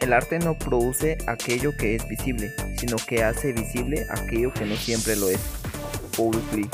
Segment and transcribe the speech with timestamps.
[0.00, 4.74] El arte no produce aquello que es visible, sino que hace visible aquello que no
[4.74, 5.38] siempre lo es.
[6.16, 6.70] Paul Klee.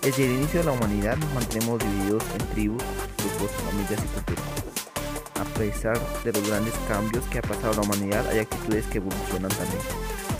[0.00, 2.82] Desde el inicio de la humanidad nos mantenemos divididos en tribus,
[3.18, 4.44] grupos, familias y culturas.
[5.38, 9.50] A pesar de los grandes cambios que ha pasado la humanidad, hay actitudes que evolucionan
[9.50, 9.82] también.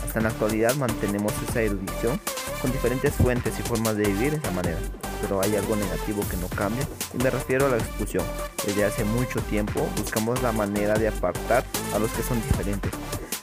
[0.07, 2.19] Hasta en la actualidad mantenemos esa erudición
[2.63, 4.79] con diferentes fuentes y formas de vivir de esa manera,
[5.21, 8.25] pero hay algo negativo que no cambia y me refiero a la exclusión.
[8.65, 12.91] Desde hace mucho tiempo buscamos la manera de apartar a los que son diferentes,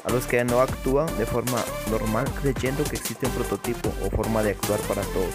[0.04, 4.42] a los que no actúan de forma normal creyendo que existe un prototipo o forma
[4.42, 5.34] de actuar para todos.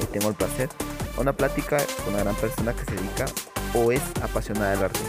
[0.00, 0.68] Hoy tengo el placer
[1.16, 3.26] a una plática con una gran persona que se dedica
[3.74, 5.00] o es apasionada del arte.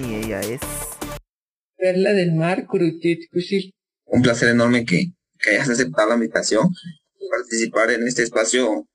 [0.00, 0.60] Y ella es...
[1.76, 2.66] Perla del Mar,
[4.06, 6.70] Un placer enorme que, que hayas aceptado la invitación
[7.28, 8.86] participar en este espacio,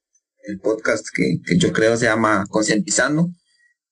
[0.43, 3.29] el podcast que, que yo creo se llama Concientizando.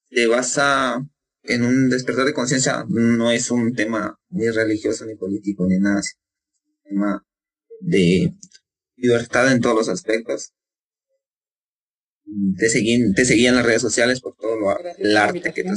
[0.09, 1.01] Se basa
[1.43, 5.99] en un despertar de conciencia, no es un tema ni religioso, ni político, ni nada.
[5.99, 6.17] Es
[6.65, 7.25] un tema
[7.79, 8.33] de
[8.95, 10.53] libertad en todos los aspectos.
[12.57, 15.71] Te seguí, te seguí en las redes sociales por todo lo, el arte que te,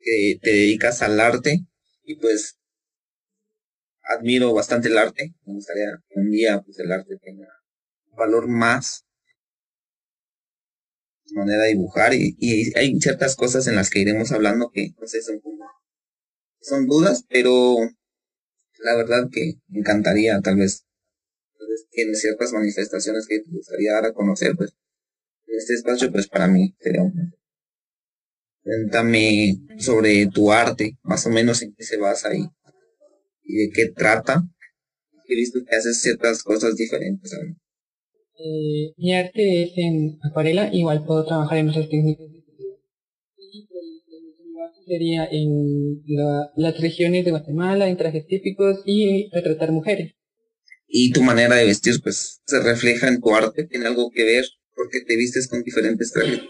[0.00, 1.66] que te dedicas al arte
[2.02, 2.58] y pues
[4.02, 5.34] admiro bastante el arte.
[5.44, 7.46] Me gustaría que un día pues, el arte tenga
[8.16, 9.04] valor más
[11.34, 15.06] manera de dibujar y, y, hay ciertas cosas en las que iremos hablando que no
[15.06, 15.40] sé son
[16.60, 17.76] son dudas pero
[18.80, 20.84] la verdad que me encantaría tal vez,
[21.58, 24.72] tal tiene ciertas manifestaciones que te gustaría dar a conocer pues
[25.46, 27.32] en este espacio pues para mí sería un
[28.62, 32.30] cuéntame sobre tu arte más o menos en qué se basa
[33.48, 34.44] y de qué trata.
[35.26, 37.32] He visto que haces ciertas cosas diferentes.
[38.38, 42.26] Eh, mi arte es en acuarela, igual puedo trabajar en otras técnicas.
[43.36, 43.84] Y pues,
[44.86, 46.02] sería en
[46.56, 50.12] las regiones de Guatemala, en trajes típicos y retratar mujeres.
[50.86, 54.44] Y tu manera de vestir, pues, se refleja en tu arte, tiene algo que ver,
[54.74, 56.40] porque te vistes con diferentes trajes.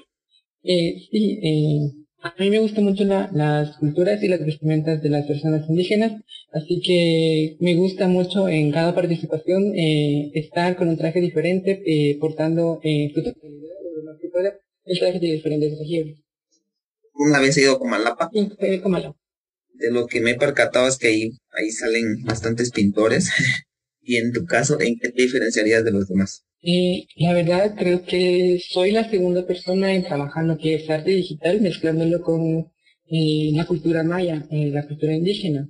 [0.63, 5.27] Eh, sí, eh, a mí me gustan mucho las culturas y las vestimentas de las
[5.27, 6.21] personas indígenas,
[6.53, 12.19] así que me gusta mucho en cada participación eh, estar con un traje diferente, eh,
[12.21, 13.13] portando eh,
[14.85, 16.19] el traje de diferentes regiones.
[17.15, 18.31] ¿Una vez he ido a Comalapa?
[18.33, 19.17] Sí, he Comalapa.
[19.75, 23.31] De lo que me he percatado es que ahí, ahí salen bastantes pintores.
[24.03, 26.45] y en tu caso, ¿en qué te diferenciarías de los demás?
[26.61, 31.61] La verdad creo que soy la segunda persona en trabajar lo que es arte digital,
[31.61, 32.71] mezclándolo con
[33.11, 35.69] eh, la cultura maya, eh, la cultura indígena.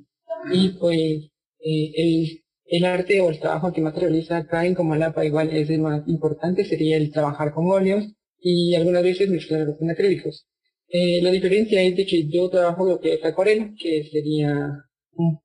[0.53, 5.25] Y pues eh, el, el arte o el trabajo que más realiza acá en Comalapa
[5.27, 8.04] igual es el más importante, sería el trabajar con óleos
[8.41, 10.47] y algunas veces mezclarlo con acrílicos.
[10.88, 14.84] Eh, la diferencia es de que yo trabajo lo que es acuarela, que sería,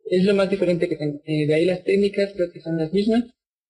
[0.09, 1.21] es lo más diferente que tengo.
[1.25, 3.25] De ahí las técnicas creo que son las mismas,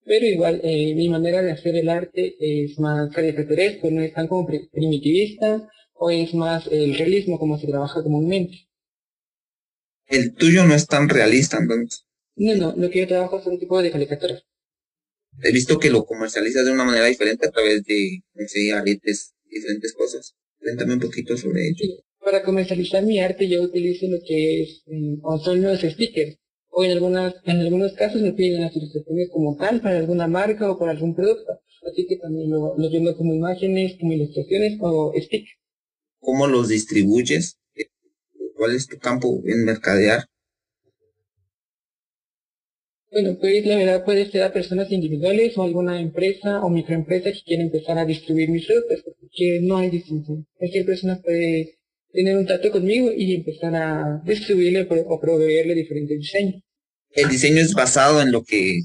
[0.05, 4.27] pero igual, eh, mi manera de hacer el arte es más caricaturesco, no es tan
[4.27, 8.67] como primitivista, o es más el realismo como se trabaja comúnmente.
[10.07, 12.05] El tuyo no es tan realista, entonces.
[12.35, 14.41] No, no, lo que yo trabajo es un tipo de caricatura.
[15.41, 19.33] He visto que lo comercializas de una manera diferente a través de, no sé, aretes,
[19.45, 20.35] diferentes cosas.
[20.59, 22.03] Cuéntame un poquito sobre ello.
[22.19, 24.83] Para comercializar mi arte yo utilizo lo que es,
[25.21, 26.37] o son los stickers
[26.75, 30.71] o en algunas en algunos casos me piden las ilustraciones como tal para alguna marca
[30.71, 31.59] o para algún producto.
[31.89, 35.45] Así que también lo, lo vendo como imágenes, como ilustraciones o stick.
[36.19, 37.57] ¿Cómo los distribuyes?
[38.55, 40.25] ¿Cuál es tu campo en mercadear?
[43.11, 47.43] Bueno, pues la verdad puede ser a personas individuales o alguna empresa o microempresa que
[47.45, 50.47] quiera empezar a distribuir mis productos, porque no hay distinción.
[50.57, 51.77] Cualquier persona puede
[52.13, 56.61] tener un trato conmigo y empezar a distribuirle o proveerle diferentes diseños.
[57.09, 58.77] ¿El diseño es basado en lo que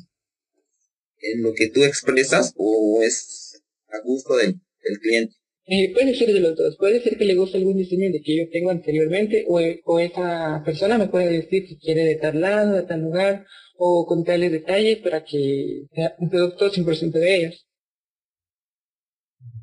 [1.21, 5.35] en lo que tú expresas o es a gusto del, del cliente?
[5.67, 6.77] Eh, puede ser de los dos.
[6.79, 10.63] Puede ser que le guste algún diseño de que yo tengo anteriormente o, o esa
[10.65, 13.45] persona me puede decir que quiere de tal lado, de tal lugar
[13.77, 17.67] o con tales detalles para que sea un producto 100% de ellos.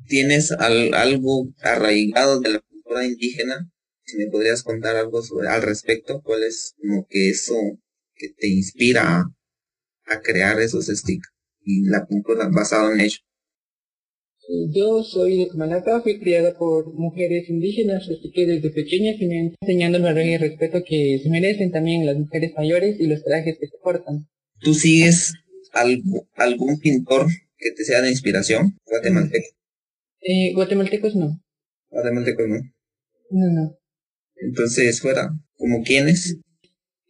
[0.06, 2.60] ¿Tienes algo arraigado de la
[3.04, 3.70] indígena,
[4.04, 7.54] si me podrías contar algo sobre al respecto, cuál es como que eso
[8.14, 9.24] que te inspira
[10.06, 11.28] a, crear esos sticks
[11.64, 13.18] y la pintura basada en ello.
[14.72, 19.40] Yo soy de Comalapa, fui criada por mujeres indígenas, así que desde pequeña se me
[19.40, 23.08] han enseñando el valor y el respeto que se merecen también las mujeres mayores y
[23.08, 24.28] los trajes que se portan.
[24.60, 25.34] ¿Tú sigues
[25.72, 27.26] algo, algún pintor
[27.58, 29.48] que te sea de inspiración guatemalteco?
[30.20, 31.40] Eh, guatemaltecos no.
[31.90, 32.75] Guatemaltecos no.
[33.30, 33.76] No, no.
[34.36, 36.38] Entonces, fuera, ¿como quiénes?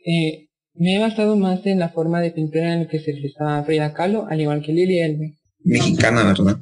[0.04, 3.64] Eh, me he basado más en la forma de pintura en la que se realizaba
[3.64, 5.34] Frida Kahlo, al igual que Lili Elbe.
[5.64, 6.58] Mexicana, ¿verdad?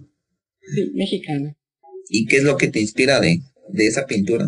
[0.75, 1.57] Sí, mexicana.
[2.09, 4.47] ¿Y qué es lo que te inspira de, de esa pintura?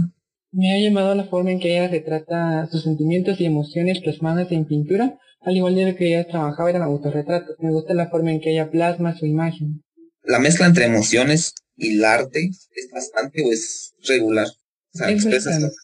[0.53, 4.67] Me ha llamado la forma en que ella retrata sus sentimientos y emociones plasmadas en
[4.67, 7.55] pintura, al igual de lo que ella trabajaba en autorretrato.
[7.59, 9.83] Me gusta la forma en que ella plasma su imagen.
[10.23, 14.47] La mezcla entre emociones y el arte es bastante o es regular.
[14.97, 15.77] Sea, Es expresas bastante.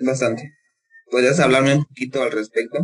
[0.00, 0.50] es bastante.
[1.10, 2.78] ¿Podrías hablarme un poquito al respecto?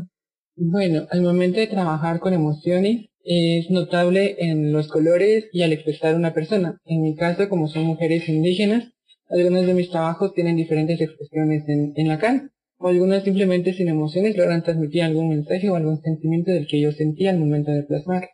[0.56, 6.14] Bueno, al momento de trabajar con emociones es notable en los colores y al expresar
[6.14, 6.78] una persona.
[6.84, 8.92] En mi caso, como son mujeres indígenas,
[9.28, 13.88] algunos de mis trabajos tienen diferentes expresiones en, en la cara, o algunas simplemente sin
[13.88, 17.82] emociones logran transmitir algún mensaje o algún sentimiento del que yo sentía al momento de
[17.84, 18.28] plasmar.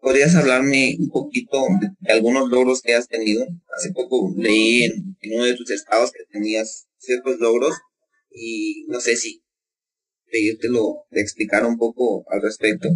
[0.00, 3.44] ¿Podrías hablarme un poquito de, algunos logros que has tenido?
[3.76, 7.74] Hace poco leí en, en uno de tus estados que tenías ciertos logros
[8.30, 9.42] y no sé si
[10.30, 12.88] pedírtelo de explicar un poco al respecto.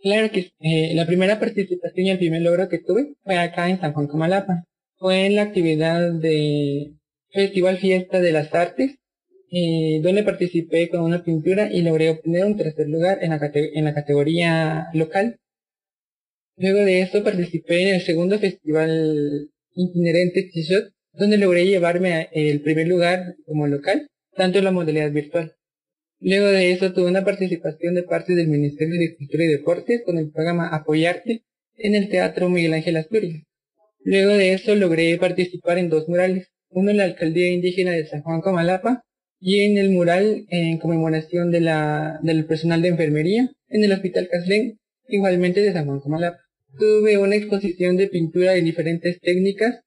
[0.00, 3.80] Claro que eh, la primera participación y el primer logro que tuve fue acá en
[3.80, 4.64] San Juan Comalapa.
[4.96, 6.92] Fue en la actividad de
[7.32, 8.96] Festival Fiesta de las Artes,
[9.50, 13.72] eh, donde participé con una pintura y logré obtener un tercer lugar en la, cate-
[13.74, 15.38] en la categoría local.
[16.56, 22.86] Luego de esto participé en el segundo festival itinerante T-Shot, donde logré llevarme el primer
[22.86, 25.54] lugar como local, tanto en la modalidad virtual.
[26.20, 30.16] Luego de eso tuve una participación de parte del Ministerio de Cultura y Deportes con
[30.16, 31.42] el programa Apoyarte
[31.76, 33.42] en el Teatro Miguel Ángel Asturias.
[34.04, 38.22] Luego de eso logré participar en dos murales, uno en la Alcaldía Indígena de San
[38.22, 39.02] Juan Comalapa
[39.40, 44.78] y en el mural en conmemoración del personal de enfermería en el Hospital Caslén,
[45.08, 46.43] igualmente de San Juan Comalapa.
[46.78, 49.80] Tuve una exposición de pintura de diferentes técnicas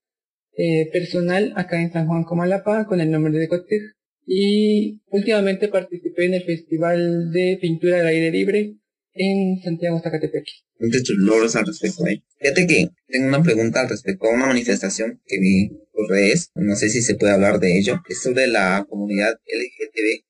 [0.58, 3.82] eh, personal acá en San Juan Comalapa con el nombre de Cotej.
[4.26, 8.76] Y últimamente participé en el Festival de Pintura al Aire Libre
[9.14, 10.46] en Santiago Zacatepec.
[10.80, 12.24] de tus logros al respecto ahí.
[12.40, 16.76] Fíjate que tengo una pregunta al respecto a una manifestación que vi por redes, no
[16.76, 20.24] sé si se puede hablar de ello, es sobre la comunidad LGTB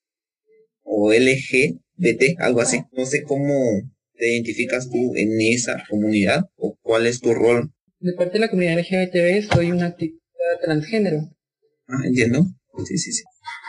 [0.84, 2.82] o LGBT, algo así.
[2.94, 3.82] No sé cómo
[4.18, 7.72] te identificas tú en esa comunidad o cuál es tu rol.
[8.00, 10.22] De parte de la comunidad LGBTB soy una activista
[10.64, 11.30] transgénero.
[11.88, 12.46] Ah, entiendo.
[12.86, 13.24] Sí, sí, sí.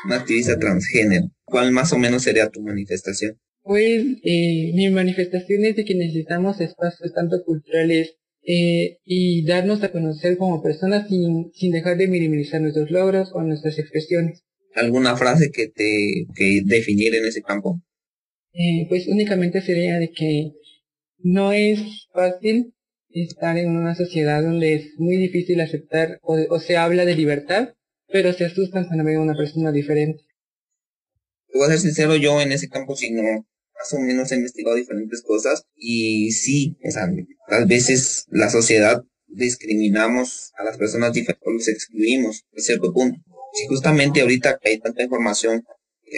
[0.04, 1.30] Una activista transgénero.
[1.44, 3.38] ¿Cuál más o menos sería tu manifestación?
[3.62, 9.92] Pues eh, mi manifestación es de que necesitamos espacios tanto culturales eh, y darnos a
[9.92, 14.42] conocer como personas sin, sin dejar de minimizar nuestros logros o nuestras expresiones.
[14.74, 17.82] ¿Alguna frase que te que definir en ese campo?
[18.60, 20.50] Eh, pues únicamente sería de que
[21.18, 22.74] no es fácil
[23.10, 27.74] estar en una sociedad donde es muy difícil aceptar o, se habla de libertad,
[28.08, 30.24] pero se asustan cuando ven a una persona diferente.
[31.46, 34.36] Te voy a ser sincero, yo en ese campo sí no, más o menos he
[34.36, 37.08] investigado diferentes cosas y sí, o sea,
[37.50, 43.20] a veces la sociedad discriminamos a las personas diferentes o los excluimos a cierto punto.
[43.52, 45.64] Si justamente ahorita que hay tanta información,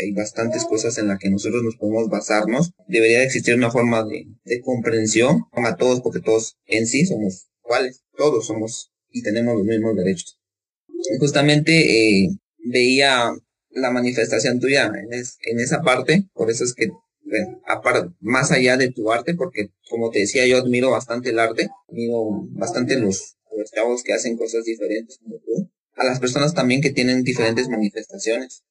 [0.02, 4.04] hay bastantes cosas en las que nosotros nos podemos basarnos, debería de existir una forma
[4.04, 9.56] de, de comprensión a todos, porque todos en sí somos iguales, todos somos y tenemos
[9.56, 10.38] los mismos derechos.
[10.88, 12.28] Y justamente eh,
[12.59, 13.30] veía
[13.70, 16.88] la manifestación tuya en, es- en esa parte, por eso es que,
[17.25, 21.38] bueno, apar- más allá de tu arte, porque como te decía, yo admiro bastante el
[21.38, 26.54] arte, admiro bastante los, los chavos que hacen cosas diferentes como tú, a las personas
[26.54, 28.62] también que tienen diferentes manifestaciones,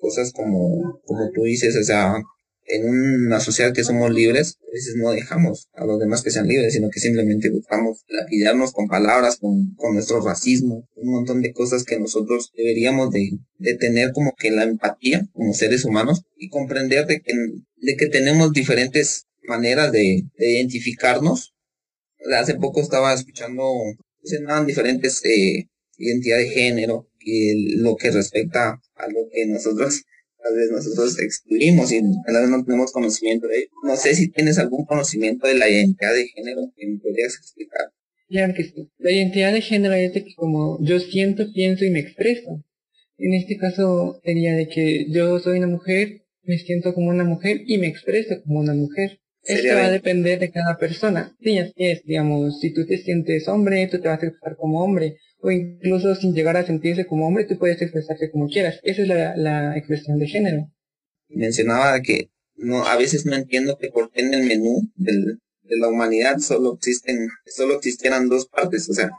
[0.00, 2.14] cosas como, como tú dices, o sea,
[2.68, 6.48] en una sociedad que somos libres, a veces no dejamos a los demás que sean
[6.48, 11.52] libres, sino que simplemente buscamos lapillarnos con palabras, con, con nuestro racismo, un montón de
[11.52, 16.48] cosas que nosotros deberíamos de, de tener como que la empatía como seres humanos y
[16.48, 17.32] comprender de que,
[17.76, 21.54] de que tenemos diferentes maneras de, de identificarnos.
[22.36, 23.62] Hace poco estaba escuchando,
[24.24, 30.04] se llamaban diferentes eh, identidad de género y lo que respecta a lo que nosotros
[30.40, 33.70] tal vez nosotros excluimos y tal vez no tenemos conocimiento de ello.
[33.82, 37.90] No sé si tienes algún conocimiento de la identidad de género que me podrías explicar.
[38.28, 38.88] Claro que sí.
[38.98, 42.64] La identidad de género es de que como yo siento, pienso y me expreso.
[43.18, 47.62] En este caso sería de que yo soy una mujer, me siento como una mujer
[47.66, 49.20] y me expreso como una mujer.
[49.46, 51.34] Esto va a de- depender de cada persona.
[51.40, 54.82] Sí, así es, digamos, si tú te sientes hombre, tú te vas a expresar como
[54.82, 55.16] hombre.
[55.40, 58.80] O incluso sin llegar a sentirse como hombre, tú puedes expresarte como quieras.
[58.82, 60.70] Esa es la, la expresión de género.
[61.28, 65.76] Mencionaba que no a veces no entiendo que por qué en el menú del, de
[65.78, 69.10] la humanidad solo existen solo existieran dos partes, o sea,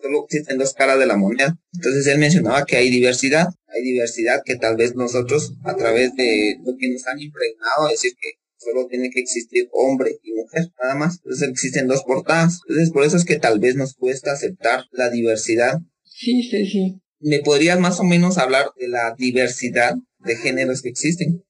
[0.00, 1.56] solo existen dos caras de la moneda.
[1.74, 6.56] Entonces él mencionaba que hay diversidad, hay diversidad que tal vez nosotros a través de
[6.64, 10.94] lo que nos han impregnado, decir que solo tiene que existir hombre y mujer, nada
[10.94, 11.16] más.
[11.16, 12.60] Entonces existen dos portadas.
[12.68, 15.78] Entonces por eso es que tal vez nos cuesta aceptar la diversidad.
[16.04, 17.00] Sí, sí, sí.
[17.20, 21.42] ¿Me podrías más o menos hablar de la diversidad de géneros que existen?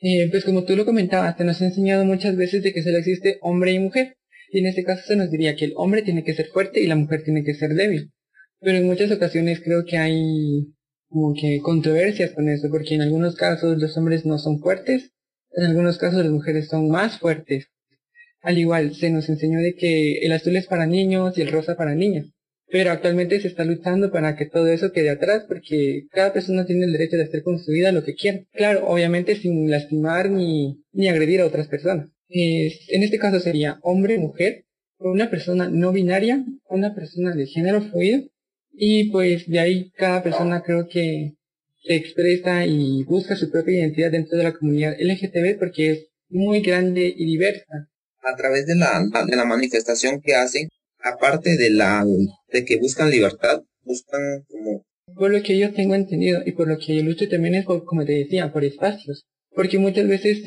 [0.00, 2.98] Eh, pues como tú lo comentabas, te nos ha enseñado muchas veces de que solo
[2.98, 4.16] existe hombre y mujer.
[4.50, 6.86] Y en este caso se nos diría que el hombre tiene que ser fuerte y
[6.86, 8.12] la mujer tiene que ser débil.
[8.60, 10.66] Pero en muchas ocasiones creo que hay
[11.08, 15.12] como que controversias con eso, porque en algunos casos los hombres no son fuertes,
[15.56, 17.68] en algunos casos las mujeres son más fuertes.
[18.42, 21.76] Al igual, se nos enseñó de que el azul es para niños y el rosa
[21.76, 22.26] para niñas.
[22.68, 26.84] Pero actualmente se está luchando para que todo eso quede atrás porque cada persona tiene
[26.84, 28.40] el derecho de hacer con su vida lo que quiera.
[28.52, 32.10] Claro, obviamente sin lastimar ni, ni agredir a otras personas.
[32.28, 34.64] en este caso sería hombre, mujer,
[34.98, 38.28] una persona no binaria, una persona de género fluido.
[38.72, 41.35] Y pues de ahí cada persona creo que
[41.86, 46.60] se expresa y busca su propia identidad dentro de la comunidad LGTB porque es muy
[46.60, 47.88] grande y diversa.
[48.22, 52.04] A través de la, de la manifestación que hacen, aparte de la
[52.52, 56.78] de que buscan libertad, buscan como por lo que yo tengo entendido y por lo
[56.78, 59.24] que yo lucho también es por, como te decía, por espacios.
[59.54, 60.42] Porque muchas veces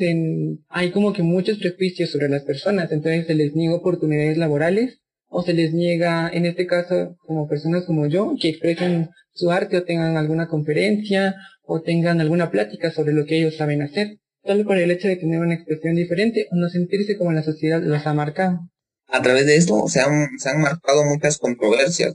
[0.68, 5.00] hay como que muchos prejuicios sobre las personas, entonces se les niega oportunidades laborales
[5.30, 9.78] o se les niega, en este caso, como personas como yo, que expresen su arte
[9.78, 14.64] o tengan alguna conferencia o tengan alguna plática sobre lo que ellos saben hacer, solo
[14.64, 18.06] por el hecho de tener una expresión diferente o no sentirse como la sociedad los
[18.06, 18.60] ha marcado
[19.12, 22.14] a través de esto se han, se han marcado muchas controversias.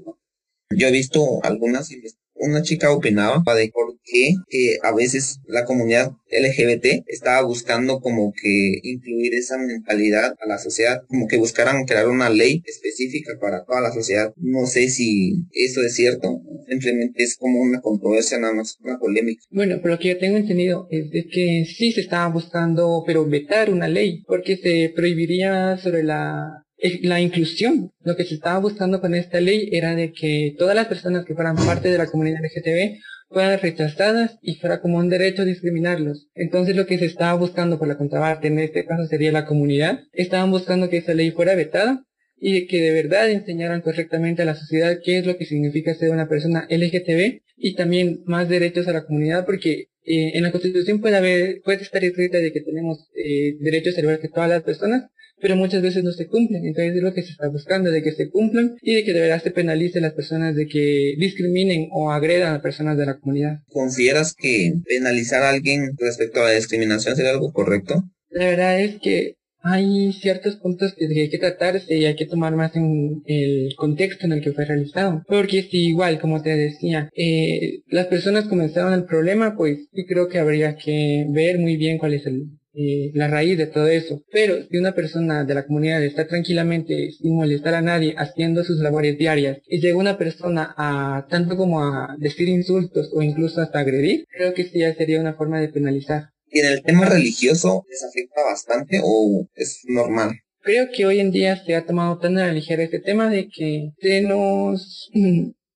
[0.70, 1.90] Yo he visto algunas,
[2.36, 8.34] una chica opinaba de por qué eh, a veces la comunidad LGBT estaba buscando como
[8.34, 13.64] que incluir esa mentalidad a la sociedad, como que buscaran crear una ley específica para
[13.64, 14.34] toda la sociedad.
[14.38, 19.44] No sé si eso es cierto, simplemente es como una controversia nada más, una polémica.
[19.50, 23.28] Bueno, pero lo que yo tengo entendido es de que sí se estaba buscando, pero
[23.28, 26.65] vetar una ley, porque se prohibiría sobre la
[27.04, 27.92] la inclusión.
[28.02, 31.36] Lo que se estaba buscando con esta ley era de que todas las personas que
[31.36, 36.28] fueran parte de la comunidad LGTB fueran rechazadas y fuera como un derecho discriminarlos.
[36.36, 40.00] Entonces lo que se estaba buscando por la contraparte, en este caso sería la comunidad,
[40.14, 42.04] estaban buscando que esa ley fuera vetada
[42.38, 46.12] y que de verdad enseñaran correctamente a la sociedad qué es lo que significa ser
[46.12, 51.02] una persona LGTB y también más derechos a la comunidad porque eh, en la constitución
[51.02, 55.10] puede haber, puede estar escrita de que tenemos eh, derechos igual que todas las personas,
[55.42, 56.66] pero muchas veces no se cumplen.
[56.66, 59.22] Entonces es lo que se está buscando, de que se cumplan y de que de
[59.22, 63.18] verdad se penalice a las personas de que discriminen o agredan a personas de la
[63.18, 63.60] comunidad.
[63.68, 68.04] ¿Consideras que penalizar a alguien respecto a la discriminación sería algo correcto?
[68.30, 72.56] La verdad es que hay ciertos puntos que hay que tratarse y hay que tomar
[72.56, 75.24] más en el contexto en el que fue realizado.
[75.28, 80.30] Porque si igual, como te decía, eh, las personas comenzaron el problema, pues sí creo
[80.30, 84.22] que habría que ver muy bien cuál es eh, la raíz de todo eso.
[84.32, 88.78] Pero si una persona de la comunidad está tranquilamente, sin molestar a nadie, haciendo sus
[88.80, 93.80] labores diarias, y llega una persona a tanto como a decir insultos o incluso hasta
[93.80, 96.35] agredir, creo que sí ya sería una forma de penalizar.
[96.50, 100.40] ¿Y en el tema religioso les afecta bastante o es normal?
[100.62, 103.48] Creo que hoy en día se ha tomado tan a la ligera este tema de
[103.50, 105.10] que se nos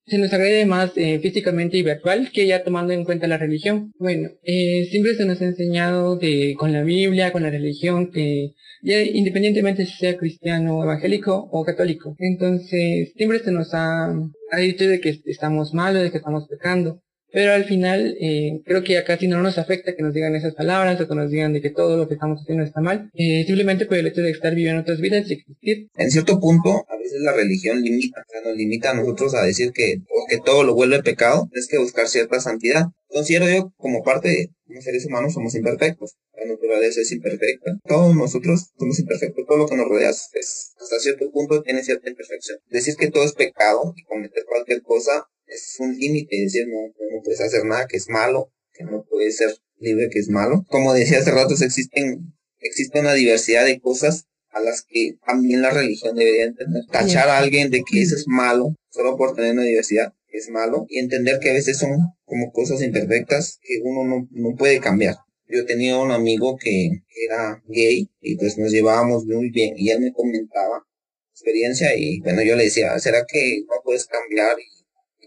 [0.09, 3.93] se nos agrede más eh, físicamente y virtual que ya tomando en cuenta la religión.
[3.99, 8.53] Bueno, eh, siempre se nos ha enseñado de, con la Biblia, con la religión, que
[8.81, 12.15] ya independientemente si sea cristiano, evangélico o católico.
[12.17, 14.07] Entonces, siempre se nos ha,
[14.51, 17.01] ha dicho de que estamos malos, de que estamos pecando.
[17.31, 20.55] Pero al final, eh, creo que a casi no nos afecta que nos digan esas
[20.55, 23.43] palabras o que nos digan de que todo lo que estamos haciendo está mal, eh,
[23.45, 25.87] simplemente por el hecho de estar viviendo otras vidas y existir.
[25.95, 29.43] En cierto punto, a veces la religión limita, o sea, nos limita a nosotros a
[29.43, 32.85] decir que, que todo lo vuelve pecado, es que buscar cierta santidad.
[33.07, 38.15] Considero yo como parte de los seres humanos somos imperfectos, la naturaleza es imperfecta, todos
[38.15, 42.59] nosotros somos imperfectos, todo lo que nos rodea es, hasta cierto punto tiene cierta imperfección.
[42.69, 47.21] Decir que todo es pecado y cometer cualquier cosa es un límite, decir, no, no
[47.23, 50.65] puedes hacer nada que es malo, que no puede ser libre que es malo.
[50.69, 55.71] Como decía hace rato, existen, existe una diversidad de cosas a las que también la
[55.71, 56.83] religión debería entender.
[56.91, 60.85] Tachar a alguien de que eso es malo, solo por tener una diversidad, es malo,
[60.89, 65.15] y entender que a veces son como cosas imperfectas que uno no, no puede cambiar.
[65.47, 69.99] Yo tenía un amigo que era gay y pues nos llevábamos muy bien y él
[69.99, 70.85] me comentaba
[71.31, 74.57] experiencia y bueno yo le decía, ¿será que no puedes cambiar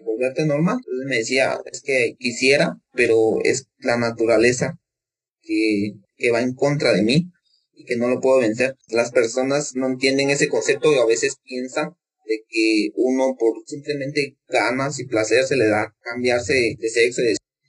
[0.02, 0.78] volverte normal.
[0.78, 4.78] Entonces me decía, es que quisiera, pero es la naturaleza
[5.40, 7.30] que, que va en contra de mí
[7.74, 8.76] y que no lo puedo vencer.
[8.88, 14.36] Las personas no entienden ese concepto y a veces piensan de que uno por simplemente
[14.48, 17.22] ganas y placer se le da cambiarse de sexo.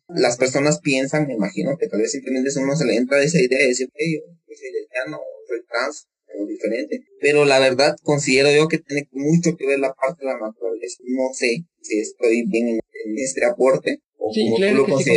[0.10, 3.60] Las personas piensan, me imagino, que tal vez simplemente uno se le entra esa idea
[3.60, 6.08] de decir, hey, yo soy lesbiano, soy trans,
[6.48, 7.02] diferente.
[7.20, 10.98] Pero la verdad considero yo que tiene mucho que ver la parte de la naturaleza.
[11.06, 12.80] No sé si estoy bien en,
[13.18, 15.12] este aporte o sí, como claro tú lo que sí,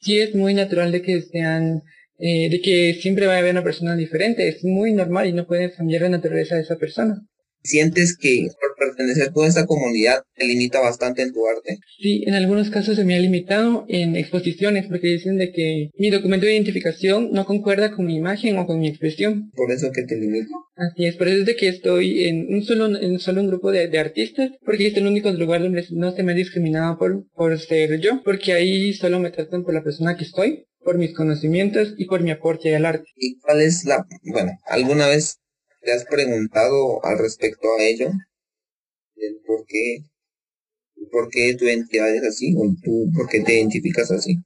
[0.00, 1.82] sí es muy natural de que sean
[2.22, 5.46] eh, de que siempre va a haber una persona diferente, es muy normal y no
[5.46, 7.26] puedes cambiar la naturaleza de esa persona.
[7.62, 8.48] ¿Sientes que
[8.80, 11.78] pertenecer a toda esta comunidad te limita bastante en tu arte?
[11.98, 16.10] Sí, en algunos casos se me ha limitado en exposiciones porque dicen de que mi
[16.10, 19.50] documento de identificación no concuerda con mi imagen o con mi expresión.
[19.54, 20.48] Por eso que te limita.
[20.74, 23.70] Así es, por eso es de que estoy en un solo, en solo un grupo
[23.70, 27.26] de, de artistas, porque es el único lugar donde no se me ha discriminado por,
[27.34, 31.14] por ser yo, porque ahí solo me tratan por la persona que estoy, por mis
[31.14, 33.04] conocimientos y por mi aporte al arte.
[33.16, 35.38] ¿Y cuál es la, bueno, alguna vez
[35.82, 38.10] te has preguntado al respecto a ello?
[39.20, 39.98] ¿El por qué,
[41.12, 44.36] por qué tu identidad es así o tú por qué te identificas así?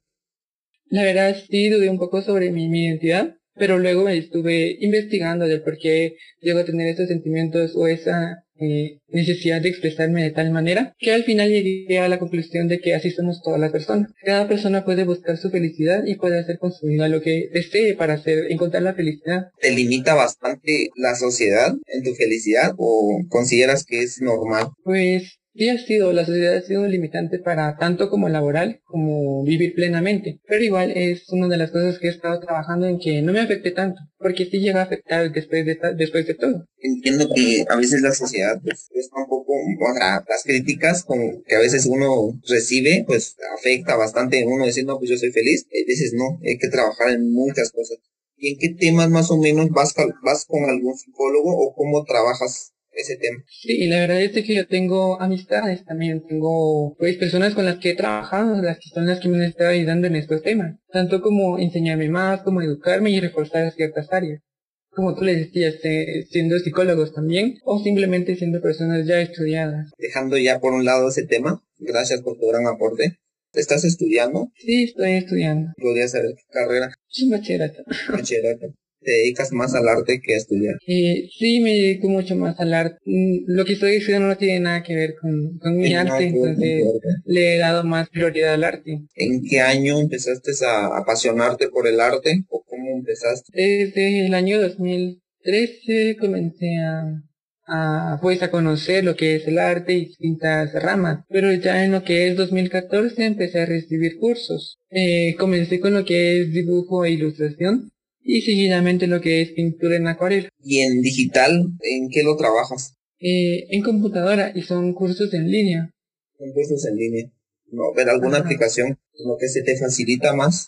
[0.87, 5.63] La verdad sí dudé un poco sobre mi identidad, pero luego me estuve investigando del
[5.63, 10.49] por qué llego a tener esos sentimientos o esa eh, necesidad de expresarme de tal
[10.51, 14.11] manera que al final llegué a la conclusión de que así somos todas las personas.
[14.23, 17.95] Cada persona puede buscar su felicidad y puede hacer con su vida lo que desee
[17.95, 19.47] para hacer, encontrar la felicidad.
[19.59, 24.67] ¿Te limita bastante la sociedad en tu felicidad o consideras que es normal?
[24.83, 29.43] Pues sí ha sido, la sociedad ha sido un limitante para tanto como laboral como
[29.43, 30.39] vivir plenamente.
[30.47, 33.39] Pero igual es una de las cosas que he estado trabajando en que no me
[33.39, 36.65] afecte tanto, porque sí llega a afectar después de, todo.
[36.77, 41.55] Entiendo que a veces la sociedad pues, está un poco, o las críticas con, que
[41.55, 45.65] a veces uno recibe, pues afecta bastante uno decir, no, pues yo soy feliz.
[45.67, 47.97] A veces no, hay que trabajar en muchas cosas.
[48.37, 53.17] ¿Y en qué temas más o menos vas con algún psicólogo o cómo trabajas ese
[53.17, 53.43] tema?
[53.47, 57.77] Sí, y la verdad es que yo tengo amistades también, tengo pues personas con las
[57.77, 60.77] que he trabajado, las que son las que me han estado ayudando en estos temas,
[60.91, 64.41] tanto como enseñarme más, como educarme y reforzar ciertas áreas.
[64.89, 69.91] Como tú les decías, eh, siendo psicólogos también, o simplemente siendo personas ya estudiadas.
[69.97, 73.17] Dejando ya por un lado ese tema, gracias por tu gran aporte.
[73.53, 74.51] ¿Estás estudiando?
[74.55, 75.71] Sí, estoy estudiando.
[75.77, 76.93] Podría ser tu carrera,
[77.23, 77.83] un bachillerato.
[78.09, 78.67] bachillerato.
[79.05, 80.75] Te dedicas más al arte que a estudiar.
[80.87, 82.97] Eh, sí, me dedico mucho más al arte.
[83.05, 86.25] Mm, Lo que estoy estudiando no tiene nada que ver con, con mi no, arte,
[86.25, 86.83] entonces
[87.25, 89.03] le he dado más prioridad al arte.
[89.15, 93.51] ¿En qué año empezaste a apasionarte por el arte o cómo empezaste?
[93.53, 97.21] Desde el año 2013 comencé a,
[97.67, 101.91] a, pues a conocer lo que es el arte y distintas ramas, pero ya en
[101.91, 104.79] lo que es 2014 empecé a recibir cursos.
[104.89, 107.91] Eh, comencé con lo que es dibujo e ilustración
[108.25, 110.49] y seguidamente lo que es pintura en acuarela.
[110.61, 112.95] ¿Y en digital, en qué lo trabajas?
[113.19, 115.91] Eh, en computadora y son cursos en línea.
[116.39, 117.31] En cursos en línea.
[117.71, 118.45] No, ver alguna Ajá.
[118.45, 120.67] aplicación en lo que se te facilita más.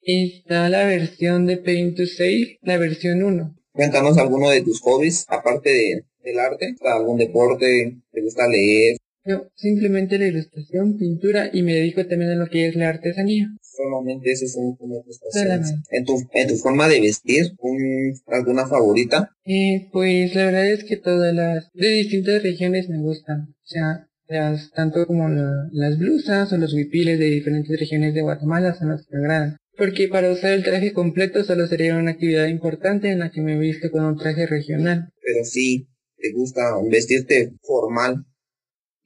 [0.00, 3.54] Está la versión de Paint to Save, la versión 1.
[3.72, 6.74] Cuéntanos alguno de tus hobbies, aparte de, del arte.
[6.80, 7.98] ¿Algún deporte?
[8.10, 8.96] ¿Te gusta leer?
[9.24, 13.48] Yo simplemente la ilustración, pintura y me dedico también a lo que es la artesanía.
[13.78, 15.72] Solamente esos son como tus pasiones.
[15.90, 19.30] En tu, en tu forma de vestir, un, ¿alguna favorita?
[19.44, 23.54] Eh, pues la verdad es que todas las de distintas regiones me gustan.
[23.62, 28.22] O sea, las, tanto como la- las blusas o los huipiles de diferentes regiones de
[28.22, 29.56] Guatemala son las que me agradan.
[29.76, 33.54] Porque para usar el traje completo solo sería una actividad importante en la que me
[33.54, 35.08] he visto con un traje regional.
[35.22, 35.86] Pero sí,
[36.16, 38.24] te gusta vestirte formal,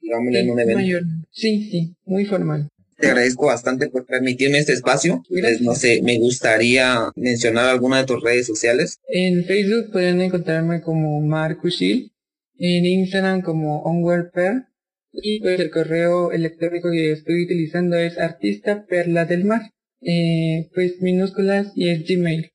[0.01, 0.79] digámosle en un evento.
[0.79, 1.03] mayor.
[1.29, 2.69] Sí, sí, muy formal.
[2.97, 5.23] Te agradezco bastante por permitirme este espacio.
[5.27, 8.99] Pues, no sé, me gustaría mencionar alguna de tus redes sociales.
[9.07, 12.13] En Facebook pueden encontrarme como Marcushil,
[12.57, 14.67] en Instagram como OnwardPer
[15.13, 19.61] y pues el correo electrónico que estoy utilizando es artista perla del mar,
[20.01, 22.51] eh, pues minúsculas y es Gmail.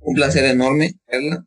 [0.00, 1.44] Un placer enorme, Perla.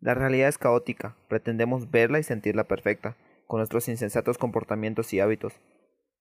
[0.00, 5.54] La realidad es caótica, pretendemos verla y sentirla perfecta, con nuestros insensatos comportamientos y hábitos.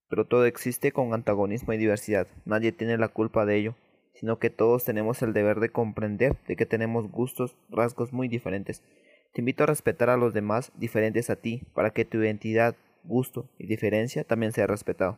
[0.10, 3.76] Pero todo existe con antagonismo y diversidad, nadie tiene la culpa de ello,
[4.14, 8.82] sino que todos tenemos el deber de comprender de que tenemos gustos, rasgos muy diferentes.
[9.34, 13.48] Te invito a respetar a los demás diferentes a ti, para que tu identidad, gusto
[13.60, 15.16] y diferencia también sea respetado.